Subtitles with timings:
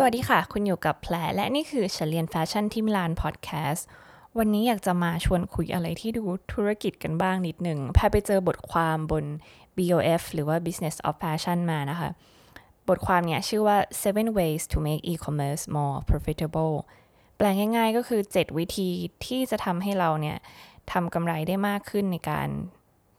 [0.00, 3.86] สวัสดีค่ะ คุณอยู่กับแพรและนี่คือเฉลียนแฟชั่นที่มิลานพอดแคสต์
[4.38, 9.24] วันนี้อยากจะมาชวนคุยอะไรที่ดูธุรกิจกันบ้างนิดหนึ่งแพรไปเจอบทความบน
[9.76, 12.10] BOF หรือว่า Business of Fashion มานะคะ
[12.88, 16.74] บทความเนี่ยชื่อว่า seven ways to make e-commerce more profitable
[17.36, 18.88] แปลง่ายๆก็คือ 7 วิธี
[19.26, 20.36] ที่จะทำให้เราเนี่ย
[20.92, 22.48] ทำกำไรได้มากขึ้นในการ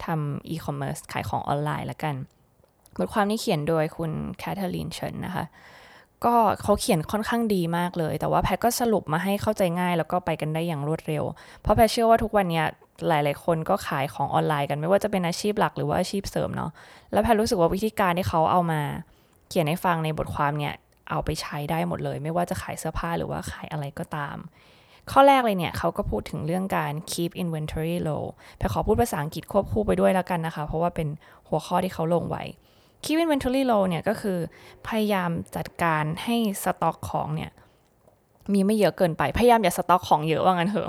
[0.06, 2.16] ทำ e-commerce ขายของออนไลน์ละกัน
[2.98, 5.46] บทความนี้เขียนโดยคุณแคทเธอรีนเชิญนะคะ
[6.26, 11.24] ก็เขาเขียนค่อนข้างดีมากเลย แต่ว่าแพทก็สรุปมาให้เข้าใจง่าย แล้วก็ไปกันได้อย่างรวดเร็ว
[11.62, 12.64] เพราะแพทเชื่อว่าทุกวันนี้
[13.08, 16.72] หลาย ๆ คนก็ขายของออนไลน์กันไม่ว่าจะเป็นอาชีพหลักหรือว่าอาชีพเสริมเนาะ
[17.12, 18.82] แล้วแพทรู้สึกว่าวิธีการที่เขาเอามา
[19.50, 20.76] เขียนให้ฟังในบทความเนี่ย
[21.10, 24.38] เอาไปใช้ได้หมดเลย ไม่ว่าจะขายเสื้อผ้าหรือว่าขายอะไรก็ตาม
[25.12, 28.24] ข้อแรกเลยเนี่ยเขาก็พูดถึงเรื่องการ keep inventory low
[28.58, 31.08] แพทขอพูดภาษาอังกฤษควบคู่ไปด้วยแล้วกันนะคะ เพราะว่าเป็น
[31.50, 32.44] หัวข้อที่เขาลงไว้
[33.04, 34.38] keep inventory low เนี่ยก็คือ
[34.88, 37.52] พยายามจัดการให้สต็อกของเนี่ย
[38.54, 40.88] มีไม่เยอะเกินไป พยายามอย่าสต็อกของเยอะว่างั้นเถอะ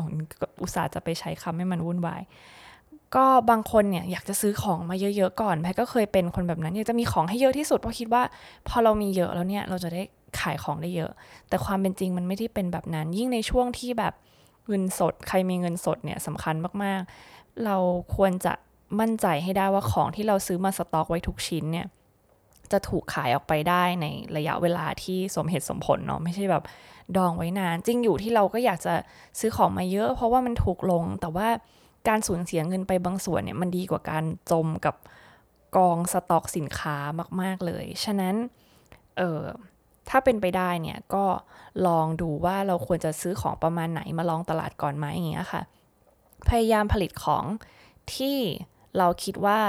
[0.63, 2.23] อุตส่าห์จะไปใช้คำให้มันวุ่นวาย
[3.17, 8.23] ก็บางคนเนี่ยอยากจะซื้อของมาเยอะๆก่อนแพทก็เคยเป็นคนแบบนั้นอยากจะมีของให้เยอะที่สุดเพราะคิดว่า
[8.69, 10.03] พอเรามีเยอะแล้วเนี่ยเราจะได้
[10.41, 11.11] ขายของได้เยอะ
[11.49, 14.15] แต่ความเป็นจริงมันไม่ได้เป็นแบบนั้น ยิ่งในช่วงที่แบบ
[14.69, 17.77] เงินสด ใครมีเงินสดเนี่ยสำคัญมากๆ เรา
[18.17, 18.53] ควรจะ
[19.01, 21.87] มั่นใจให้ได้ว่าของที่เราซื้อมาสต็อกไว้ทุกชิ้นเนี่ย
[22.73, 26.65] จะถูกขายออกไปได้ในระยะเวลาที่สมเหตุสมผลเนาะไม่ใช่แบบ
[27.17, 28.95] ดองไว้นาน จริงอยู่ที่เราก็อยากจะ
[29.39, 31.49] ซื้อของมาเยอะ เพราะว่ามันถูกลง แต่ว่า
[32.09, 34.97] การสูญเสียเงินไปบางส่วนเนี่ยมันดีกว่าการจมกับ
[35.77, 36.97] กองสต็อกสินค้า
[37.41, 38.35] มาก ๆเลย ฉะนั้น
[39.19, 39.43] เออ
[40.09, 41.25] ถ้าเป็นไปได้เนี่ยก็
[41.87, 45.63] ลองดูว่าเราควรจะซื้อของประมาณไหนมาลองตลาดก่อนไหมอย่างเงี้ยค่ะ
[46.49, 47.45] พยายามผลิตของ
[48.15, 48.39] ที่
[48.99, 49.61] เราคิดว่า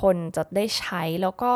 [0.00, 1.52] คนจะได้ใช้แล้วก็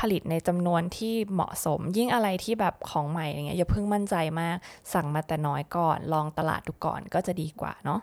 [0.00, 4.56] ผลิตในจำนวนที่เหมาะสม ยิ่งอะไรที่แบบของใหม่อย่างเงี้ยอย่าเพิ่งมั่นใจมาก
[4.92, 8.00] สั่งมาแต่น้อยก่อน ลองตลาดดูก่อนก็จะดีกว่าเนาะ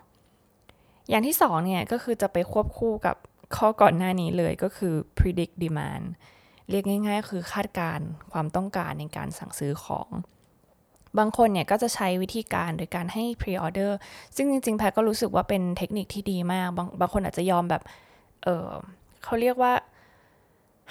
[1.08, 3.16] อย่างที่สองเนี่ยก็คือจะไปควบคู่กับ
[3.56, 6.06] ข้อก่อนหน้านี้เลยก็คือ predict demand
[6.70, 8.00] เรียกง่ายๆ คือคาดการ
[8.32, 10.10] ความต้องการในการสั่งซื้อของ
[11.18, 13.92] บางคนเนี่ยก็จะใช้วิธีการโดยการให้ pre-order
[14.36, 17.82] ซึ่งจริงๆ แพทก็รู้สึกว่าเป็นเทคนิคที่ดีมาก บางบางคนอาจจะยอมแบบ
[18.44, 18.68] เออ
[19.24, 19.72] เขาเรียกว่า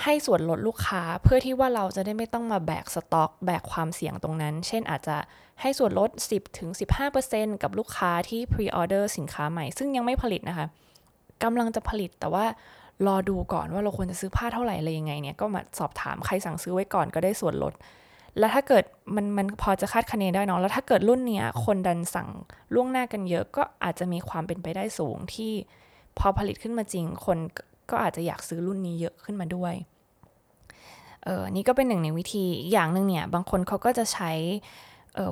[0.03, 5.17] ให้ส่วนลดลูกค้าเพื่อที่ว่าเราจะได้ไม่ต้องมาแบกสต็อก แบกความเสี่ยงตรงนั้น เช่นอาจจะ
[5.61, 6.09] ให้ส่วนลด
[6.85, 10.67] 10-15%กับลูกค้าที่ pre-order สินค้าใหม่ ซึ่งยังไม่ผลิตนะคะ
[11.43, 12.45] กำลังจะผลิตแต่ว่า
[13.07, 17.73] รอดูก่อนว่าเราควรจะซื้อผ้าเท่าไหร่อะไรยังไงเนี่ยก็มาสอบถามใครสั่งซื้อไว้ก่อนก็ได้ส่วนลด
[18.39, 18.83] แล้วถ้าเกิด
[19.15, 22.29] มันมันพอจะคาดคะเนได้เนาะแล้วถ้าเกิดรุ่นเนี้ยคนดันสั่ง
[22.73, 25.51] ล่วงหน้ากันเยอะ ก็อาจจะมีความเป็นไปได้สูงที่
[26.17, 27.37] พอผลิตขึ้นมาจริง คน
[27.91, 29.73] ก็อาจจะอยากซื้อรุ่นนี้เยอะขึ้นมาด้วย
[31.23, 34.31] เออนี่ก็เป็นหนึ่งในวิธีอีกอย่างหนึ่งเนี่ย บางคนเขาก็จะใช้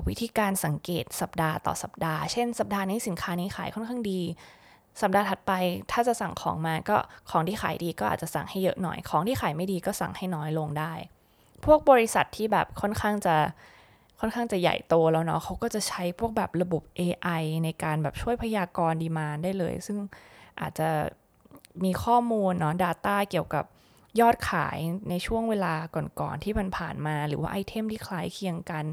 [0.07, 4.21] วิธีการสังเกตสัปดาห์ต่อสัปดาห์ เช่น สัปดาห์นี้สินค้านี้ขายค่อนข้างดี
[5.01, 5.51] สัปดาห์ถัดไป
[5.91, 6.97] ถ้าจะสั่งของมาก็
[7.29, 10.93] ของที่ขายดีก็อาจจะสั่งให้เยอะหน่อย ของที่ขายไม่ดีก็สั่งให้น้อยลงได้
[11.65, 13.35] พวกบริษัทที่แบบค่อนข้างจะ
[14.19, 19.97] ค่อนข้างจะใหญ่โตแล้วเนาะเขาก็จะใช้พวกแบบระบบ AI ในการแบบช่วยพยากรณ์ดีมาได้เลย ซึ่ง
[20.61, 20.89] อาจจะ
[21.83, 23.65] มีข้อมูลเนาะ Data เกี่ยวกับ
[24.19, 24.77] ยอดขาย
[25.09, 25.73] ในช่วงเวลา
[26.19, 28.85] ก่อนๆที่มันผ่านมา หรือว่าไอเทมที่คล้ายเคียงกัน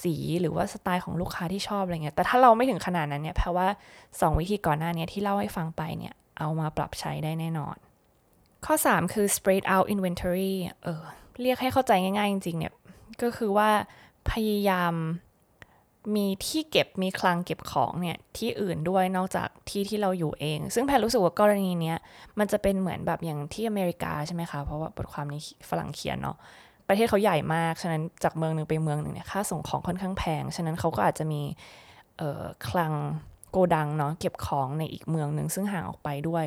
[0.00, 3.68] สีหรือว่าสไตล์ของลูกค้าที่ชอบอะไรเงี้ยแต่ถ้าเราไม่ถึงขนาดนั้นเนี่ยแปลว่า
[4.04, 7.76] 2 วิธีก่อนหน้านี้ที่เล่าให้ฟังไปเนี่ย เอามาปรับใช้ได้แน่นอน
[8.66, 10.54] ข้อ 3 คือ spread out inventory
[10.84, 11.02] เออ
[11.42, 12.74] เรียกให้เข้าใจง่ายๆจริงๆเนี่ย
[13.22, 13.70] ก็คือว่า
[14.30, 14.94] พยายาม
[16.14, 21.96] มีที่เก็บมีคลังเก็บของเนี่ยที่อื่นด้วยนอกจากที่ที่เราอยู่เอง ซึ่งแพรรู้สึกว่ากรณีเนี้ย
[22.38, 26.36] มันจะเป็นเหมือนแบบอย่างที่อเมริกาใช่ไหมคะเพราะว่าบทความนี้ฝรั่งเขียนเนาะ
[26.88, 31.42] ประเทศเขาใหญ่มาก ฉะนั้นจากเมืองหนึ่งไปเมืองหนึ่งเนี่ยค่าส่งของค่อนข้างแพง ฉะนั้นเขาก็อาจจะมี
[32.68, 32.92] คลัง
[33.50, 36.44] โกดังเนาะเก็บของในอีกเมืองหนึ่งซึ่งห่างออกไปด้วย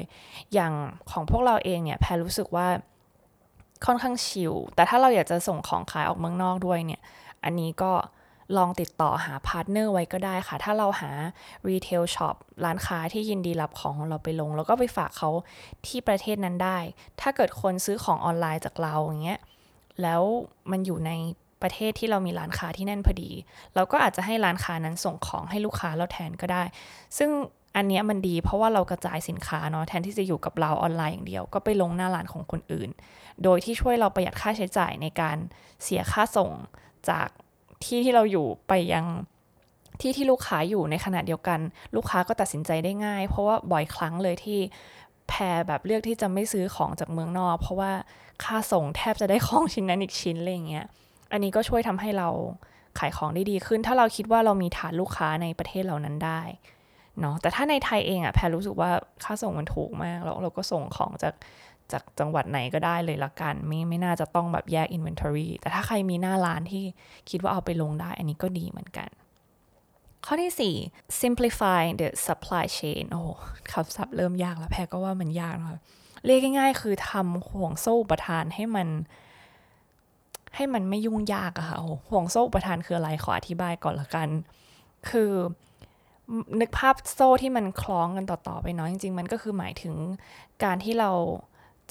[0.53, 0.73] อย่าง
[1.11, 2.67] ของพวกเราเองเนี่ยแพรรู้สึกว่า
[3.85, 7.01] ค่อนข้าง chill แต่ถ้าเราอยากจะส่งของขายออกเมืองนอกด้วยเนี่ย
[7.43, 7.91] อันนี้ก็
[8.57, 11.11] ลองติดต่อหา partner ไว้ก็ได้ค่ะ ถ้าเราหา
[11.69, 12.35] retail shop
[12.65, 15.29] ร้านค้าที่ยินดีรับของของเราไปลง แล้วก็ไปฝากเขา
[15.87, 16.77] ที่ประเทศนั้นได้
[17.21, 19.39] ถ้าเกิดคนซื้อของออนไลน์จากเราอย่างเงี้ย
[20.01, 20.21] แล้ว
[20.71, 21.11] มันอยู่ใน
[21.61, 23.31] ประเทศที่เรามีร้านค้าที่แน่นพอดี
[23.75, 26.63] เราก็อาจจะให้ร้านค้านั้นส่งของให้ลูกค้าเราแทนก็ได้
[27.17, 27.29] ซึ่ง
[27.75, 32.89] อันนี้มันดีเพราะว่าเรากระจายสินค้าเนาะแทนที่จะอยู่กับเราออนไลน์อย่างเดียว ก็ไปลงหน้าร้านของคนอื่น
[33.43, 35.37] โดยที่ช่วยเราประหยัดค่าใช้จ่ายในการ
[35.83, 36.51] เสียค่าส่ง
[37.09, 37.27] จาก
[37.83, 39.05] ที่ที่เราอยู่ไปยัง
[40.01, 41.59] ที่ที่ลูกค้าอยู่ในขณะเดียวกัน
[41.95, 44.59] ลูกค้าก็ตัดสินใจได้ง่าย เพราะว่าบ่อยครั้งเลยที่
[45.29, 47.91] แพรแบบเลือกที่จะไม่ซื้อของจากเมืองนอก เพราะว่า
[48.43, 50.85] ค่าส่งแทบจะได้ของชิ้นนั้นอีกชิ้นอะไรเงี้ย
[51.31, 52.29] อันนี้ก็ช่วยทำให้เรา
[52.99, 56.41] ขายของได้ดีขึ้น ถ้าเราคิดว่าเรามีฐานลูกค้าในประเทศเหล่านั้นได้
[57.19, 58.89] เนาะแต่ถ้าในไทยเองอะแพรรู้สึกว่า
[59.23, 61.33] ค่าส่งมันถูกมากแล้วเราก็ส่งของจาก
[61.91, 66.83] จากจังหวัดไหนก็ได้เลยละกัน ไม่ไม่น่าจะต้องแบบแยก inventory แต่ถ้าใครมีหน้าร้านที่
[67.29, 69.09] คิดว่าเอาไปลงได้ อันนี้ก็ดีเหมือนกัน
[70.25, 73.21] ข้อที่ 4 simplify the supply chain โอ้
[73.71, 75.79] คำศัพท์เริ่มยากแล้วแพรก็ว่ามันยากนะคะ
[76.25, 78.87] เรียกง่ายๆ คือทำห่วงโซ่ประทานให้มัน
[80.55, 81.77] ให้มันไม่ยุ่งยากอะค่ะ
[82.09, 84.29] ห่วงโซ่ประทานคืออะไรขออธิบายก่อนละกัน
[85.09, 85.31] คือ
[86.59, 89.95] นึกภาพโซ่ที่มันคล้องกันต่อ ๆ ไปเนาะจริง ๆ มันก็คือหมายถึง
[90.63, 91.11] การที่เรา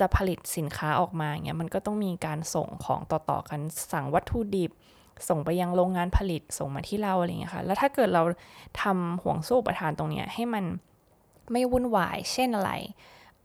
[0.01, 3.61] จะผลิตสินค้าออกมาเงี้ยมันก็ต้องมีการส่งของต่อๆกัน
[3.93, 4.73] สั่งวัตถุดิบ
[5.29, 8.23] ส่งไปยังโรงงานผลิตส่งมาที่เราอะไรเงี้ยค่ะ แล้วถ้าเกิดเรา
[8.83, 10.65] ทำห่วงโซ่ประทานตรงเนี้ยให้มัน
[11.53, 12.73] ไม่วุ่นวาย เช่นอะไร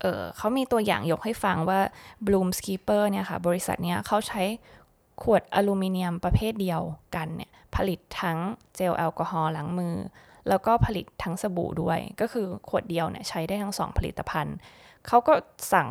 [0.00, 1.80] เออเขามีตัวอย่างยกให้ฟังว่า
[2.26, 4.42] Bloom Skipper เนี่ยค่ะ บริษัทเนี้ยเขาใช้
[5.22, 6.80] ขวดอลูมิเนียมประเภทเดียว
[7.16, 8.38] กันเนี่ยผลิตทั้ง
[8.76, 9.94] เจลแอลกอฮอล์ล้างมือ
[10.48, 14.56] แล้วก็ผลิตทั้งสบู่ด้วย ก็คือขวดเดียวเนี่ยใช้ได้ทั้งสองผลิตภัณฑ์
[15.06, 15.32] เขาก็
[15.72, 15.88] สั่ง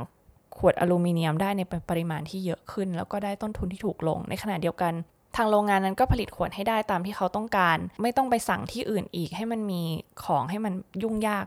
[0.58, 4.94] ขวดอลูมิเนียมได้ในปริมาณที่เยอะขึ้น แล้วก็ได้ต้นทุนที่ถูกลง ในขณะเดียวกัน
[5.36, 9.82] ทางโรงงานนั้นก็ผลิตขวดให้ได้ตามที่เขาต้องการ ไม่ต้องไปสั่งที่อื่นอีกให้มันมี
[10.26, 10.74] ของให้มัน
[11.04, 11.46] ยุ่งยาก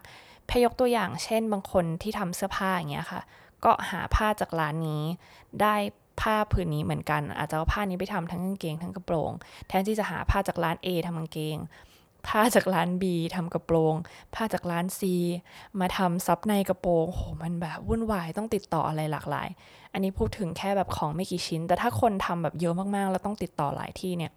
[0.51, 3.21] พยกตัวอย่าง เช่น บางคนที่ทำเสื้อผ้าอย่างเงี้ยค่ะ
[3.65, 5.03] ก็หาผ้าจากร้านนี้
[5.63, 5.75] ได้
[6.21, 9.33] ผ้าผืนนี้เหมือนกัน อาจจะเอาผ้านี้ไปทำทั้งกางเกงทั้งกระโปรง
[9.69, 11.57] แทนที่จะหาผ้าจากร้าน A ทำกางเกง
[12.29, 13.95] ผ้าจากร้าน B ทำกระโปรง
[14.35, 15.01] ผ้าจากร้าน C
[15.81, 19.49] มาทำซับในกระโปรงโหมันแบบวุ่นวายต้องติดต่ออะไรหลากหลาย
[19.93, 24.33] อันนี้พูดถึงแค่แบบของไม่กี่ชิ้น แต่ถ้าคนทำแบบเยอะมากๆ แล้วต้องติดต่อหลายที่เนี่ย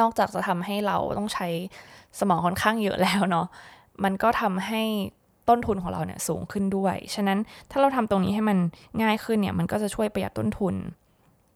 [0.00, 1.48] นอกจากจะทำให้เราต้องใช้
[2.18, 3.46] สมองค่อนข้างเยอะแล้วเนาะ
[4.04, 4.82] มันก็ทำให้
[5.48, 7.38] ต้นทุนของเราเนี่ยสูงขึ้นด้วย ฉะนั้น
[7.70, 8.58] ถ้าเราทำตรงนี้ให้มัน
[9.02, 10.74] ง่ายขึ้นเนี่ย มันก็จะช่วยประหยัดต้นทุน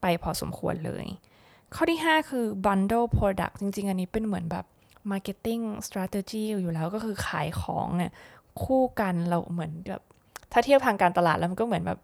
[0.01, 1.07] ไปพอสมควรเลย
[1.75, 4.65] ข้อที่ 5 คือ bundle product จริง ๆ อันนี้เป็นเหมือนแบบ
[5.11, 8.13] marketing strategy อยู่แล้วก็คือขายของเนี่ย
[8.63, 10.03] คู่กันเราเหมือนแบบ
[10.53, 11.99] ถ้าเทียบทางการตลาดแล้วมันก็เหมือนแบบ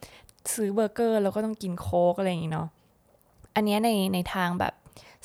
[0.55, 2.69] ซื้อเบอร์เกอร์แล้วก็ต้องกินโค้กอะไรอย่างนี้เนาะ
[3.55, 4.75] อันนี้ในในทางแบบ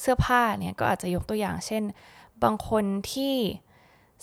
[0.01, 1.83] เสื้อผ้าเนี่ยก็อาจจะยกตัวอย่าง เช่น
[2.43, 3.35] บางคนที่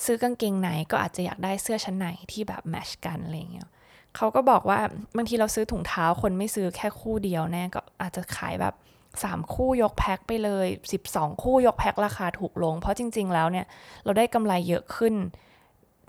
[0.05, 3.69] ซื้อกางเกงไหนก็อาจจะอยากได้เสื้อชั้นในที่แบบแมชกันอะไรอย่างเงี้ย
[4.17, 4.81] เขาก็บอกว่า
[5.17, 8.75] บางทีเราซื้อถุงเท้าคนไม่ซื้อแค่คู่เดียวแน่ก็อาจจะขายแบบ
[9.14, 10.66] 3 คู่ยกแพ็คไปเลย
[11.04, 13.66] 12 คู่ยกแพ็คราคาถูกลง เพราะจริง ๆ แล้วเนี่ย
[14.04, 15.14] เราได้กำไรเยอะขึ้น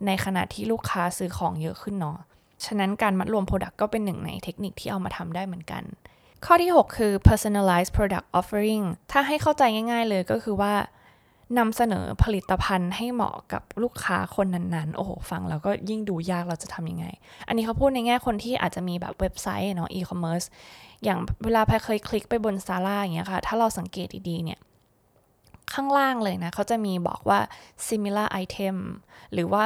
[0.05, 2.17] ในขณะที่ลูกค้าซื้อของเยอะขึ้นเนาะ
[2.65, 5.83] ฉะนั้นการมัดรวม Product ก็เป็นหนึ่งในเทคนิคที่เอามาทำได้เหมือนกัน
[6.45, 10.73] ข้อที่ 6 คือ personalized product offering ถ้าให้เข้าใจง่าย ๆ เลยก็คือว่า
[11.57, 17.05] นำเสนอผลิตภัณฑ์ให้เหมาะกับลูกค้าคนนั้นๆ โอ้โห ฟังแล้วก็ยิ่งดูยากเราจะทำยังไง
[17.47, 20.47] อันนี้เขาพูดในแง่คนที่อาจจะมีแบบเว็บไซต์เนาะ e-commerce
[21.03, 24.59] อย่างเวลาแพรเคยคลิกไปบนซาร่าอย่างเงี้ยค่ะ ถ้าเราสังเกตดีๆเนี่ย
[25.73, 27.39] ข้างล่างเลยนะ เขาจะมีบอกว่า
[27.87, 28.75] similar item
[29.33, 29.65] หรือว่า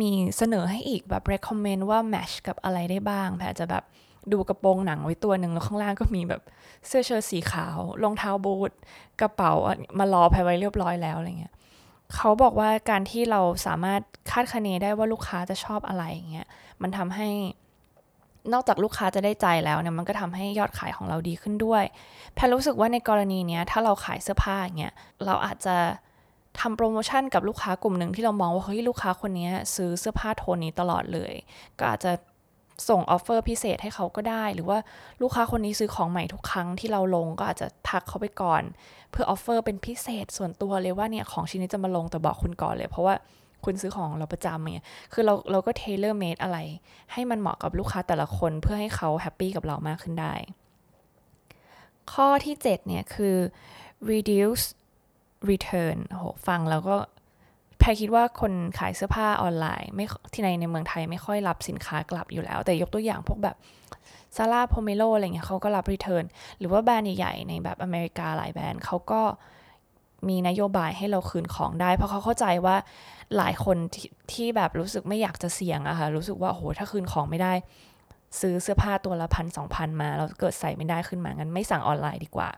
[0.00, 3.84] มีเสนอให้อีกแบบ recommend ว่า match กับอะไรได้บ้างแพรจะแบบ
[4.32, 6.42] ดูกระโปรงหนังไว้ตัวหนึ่งแล้วข้างล่างก็มีแบบ
[6.86, 8.72] เสื้อเชิ้ตสีขาวรองเท้าบูท
[9.20, 9.52] กระเป๋า
[9.98, 11.54] มารอแพรไว้เรียบร้อยแล้วอะไรเงี้ย
[12.14, 16.46] เขาบอกว่าการที่เราสามารถคาดคะเนได้ว่าลูกค้าจะชอบอะไรอย่างเงี้ย
[16.82, 17.28] มันทำให้
[18.52, 21.84] นอกจากลูกค้าจะได้ใจแล้วเนี่ยมันก็ทำให้ยอดขายของเราดีขึ้นด้วย
[22.34, 24.94] แพรรู้สึกว่าในกรณีเนี้ยถ้าเราขายเสื้อผ้าอย่างเงี้ย
[25.26, 25.76] เราอาจจะ
[26.60, 31.32] ทำโปรโมชั่นกับลูกค้ากลุ่มหนึ่งที่เรามองว่าเฮ้ยลูกค้าคนนี้ซื้อเสื้อผ้าโทนนี้ตลอดเลย
[31.78, 32.12] ก็อาจจะ
[32.88, 34.78] ส่ง offer พิเศษให้เขาก็ได้ หรือว่า
[35.22, 38.62] ลูกค้าคนนี้ซื้อของใหม่ทุกครั้งที่เราลงก็อาจจะทักเขาไปก่อน
[39.10, 43.14] เพื่อ offer เป็นพิเศษส่วนตัวเลยว่าเนี่ยของชิ้นนี้จะมาลงแต่บอกคุณก่อนเลย เพราะว่า
[43.64, 46.58] คุณซื้อของเราประจำเนี่ยคือเราเราก็ tailor-made อะไร
[47.12, 50.34] ให้มันเหมาะกับลูกค้าแต่ละคนเพื่อให้เขาแฮปปี้กับเรามากขึ้นได้
[52.12, 53.36] ข้อที่ 7 เนี่ยคือ
[54.10, 54.64] reduce
[55.50, 56.96] return โหฟังแล้วก็
[57.82, 63.56] แพรคิดว่าคนขายเสื้อผ้าออนไลน์ ไม่ที่ในในเมืองไทยไม่ค่อยรับสินค้ากลับอยู่แล้ว แต่ยกตัวอย่างพวกแบบ
[64.36, 66.24] Zara Pomelo อะไรเงี้ยเขาก็รับ return
[66.58, 69.20] หรือว่าแบรนด์ใหญ่ๆในแบบอเมริกาหลายแบรนด์เขาก็
[70.28, 72.76] มีนโยบายให้เราคืนของได้ เพราะเขาเข้าใจว่า
[73.36, 77.52] หลายคนที่แบบรู้สึกไม่อยากจะเสี่ยงอะค่ะรู้สึกว่าโอ้โหถ้าคืนของไม่ได้
[78.40, 82.48] ซื้อเสื้อผ้าตัวละพันสองพันมาแล้วเกิดใส่ไม่ได้ขึ้นมางั้นไม่สั่งออนไลน์ดีกว่า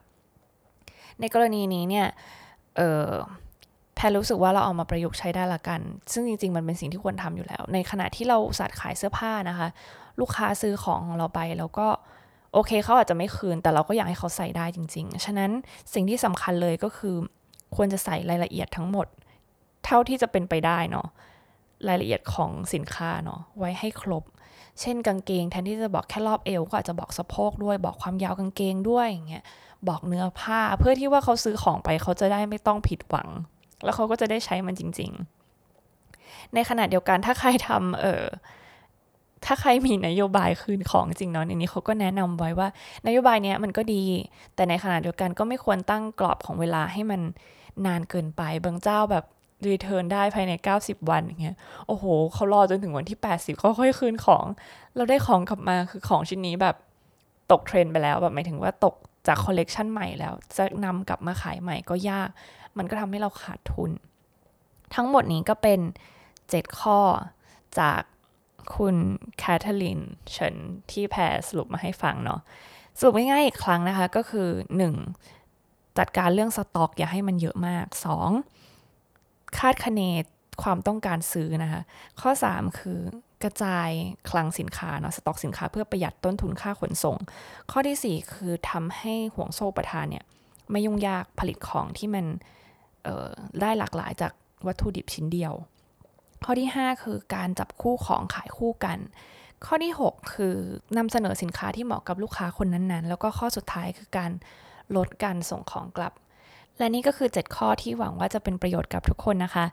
[1.20, 2.06] ในกรณีนี้เนี่ย
[2.76, 3.08] เออ
[4.04, 5.80] แพรรู้สึกว่าเราเอามาประยุกต์ใช้ได้ละกัน
[6.12, 9.68] ซึ่งจริง ๆ มันเป็นสิ่งที่ควรทำอยู่แล้ว ในขณะที่เราสัตว์ขายเสื้อผ้านะคะ
[10.20, 11.86] ลูกค้าซื้อของของเราไปแล้วก็
[12.54, 15.50] โอเคเขาอาจจะไม่คืน แต่เราก็อยากให้เขาใส่ได้จริง ๆ ฉะนั้น
[15.94, 17.16] สิ่งที่สำคัญเลยก็คือ
[17.76, 19.06] ควรจะใส่รายละเอียดทั้งหมด
[19.84, 21.06] เท่าที่จะเป็นไปได้เนาะ
[21.88, 24.24] รายละเอียดของสินค้าเนาะไว้ให้ครบ
[24.80, 29.44] เช่นกางเกงแทนที่จะบอกแค่รอบเอวก็อาจจะบอกสะโพกด้วย บอกความยาวกางเกงด้วยอย่างเงี้ย
[29.88, 33.28] บอกเนื้อผ้า เพื่อที่ว่าเขาซื้อของไปเขาจะได้ไม่ต้องผิดหวัง
[33.84, 35.10] แล้วเขาก็จะได้ใช้มันจริง
[35.82, 38.24] ๆ ในขณะเดียวกันถ้าใครทำเออ
[39.44, 42.68] ถ้าใครมีนโยบายคืนของจริงเนาะในนี้เขาก็แนะนำไว้ว่า
[43.06, 44.02] นโยบายเนี้ยมันก็ดี
[44.54, 47.20] แต่ในขณะเดียวกันก็ไม่ควรตั้งกรอบของเวลาให้มัน
[47.86, 49.24] นานเกินไป บางเจ้าแบบ
[49.66, 54.44] return ได้ภายใน 90 วันอย่างเงี้ยโอ้โหเขารอจนถึงวันที่ 80เขาค่อยคืนของ
[54.96, 56.76] เราได้ของกลับมาคือของชิ้นนี้แบบ
[57.50, 58.94] ตกเทรนด์ไปแล้วแบบหมายถึงว่าตก
[59.26, 62.28] จากคอลเลกชันใหม่แล้ว จะนำกลับมาขายใหม่ก็ยาก
[62.78, 63.90] มันก็ทำให้เราขาดทุน
[64.94, 65.80] ทั้งหมดนี้ก็เป็น
[66.30, 66.98] 7 ข้อ
[67.78, 68.00] จาก
[68.76, 68.96] คุณ
[69.38, 70.00] แคทเธอรีน
[70.30, 70.56] เฉิน
[70.90, 72.40] ที่แพรสรุปมาให้ฟังเนาะ
[72.98, 74.48] สรุปง่ายๆอีกครั้งนะคะก็คือ
[75.22, 75.98] 1.
[75.98, 77.86] จัดการเรื่องสต็อก อย่าให้มันเยอะมาก
[78.72, 79.58] 2.
[79.58, 80.00] คาดคะเน
[80.62, 81.82] ความต้องการซื้อนะคะ
[82.20, 83.00] ข้อ 3 คือ
[83.42, 83.90] กระจาย
[84.30, 87.16] คลังสินค้าเนาะสต็อกสินค้าเพื่อประหยัดต้นทุนค่าขนส่ง
[87.70, 90.24] ข้อที่ 4 คือทำให้ห่วงโซ่ประทานเนี่ย
[90.70, 92.26] ไม่ยุ่งยากผลิตของที่มัน
[93.60, 94.32] ได้หลากหลายจาก
[94.66, 95.52] วัตถุดิบชิ้นเดียว
[96.44, 98.98] ข้อที่ 5 คือการจับคู่ของขายคู่กัน
[99.66, 100.56] ข้อที่ 6 คือ
[100.96, 104.30] นำเสนอสินค้าที่เหมาะกับลูกค้าคนนั้นๆ แล้วก็ข้อสุดท้ายคือการ
[104.96, 106.12] ลดการส่งของกลับ
[106.78, 109.64] และนี่ก็คือ 7 ข้อที่หวังว่าจะเป็นประโยชน์กับทุกคนนะคะ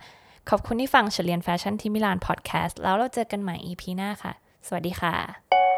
[0.49, 4.33] ขอบคุณที่ฟังเฉลียนแฟชั่นที่มิลานพอดแคสต์แล้วเราเจอกันใหม่ EP หน้าค่ะ
[4.67, 5.70] สวัสดีค่ะ